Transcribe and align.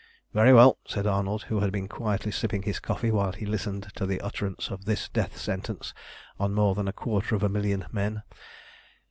"Very 0.33 0.51
well," 0.51 0.79
said 0.87 1.05
Arnold, 1.05 1.43
who 1.43 1.59
had 1.59 1.71
been 1.71 1.87
quietly 1.87 2.31
sipping 2.31 2.63
his 2.63 2.79
coffee 2.79 3.11
while 3.11 3.33
he 3.33 3.45
listened 3.45 3.91
to 3.97 4.07
the 4.07 4.19
utterance 4.19 4.71
of 4.71 4.85
this 4.85 5.07
death 5.09 5.37
sentence 5.39 5.93
on 6.39 6.55
more 6.55 6.73
than 6.73 6.87
a 6.87 6.91
quarter 6.91 7.35
of 7.35 7.43
a 7.43 7.49
million 7.49 7.83
of 7.83 7.93
men. 7.93 8.23